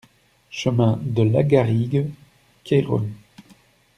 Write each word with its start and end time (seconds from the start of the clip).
Chemin 0.49 0.97
de 1.03 1.21
Lagarigue, 1.21 2.09
Cayrols 2.63 3.11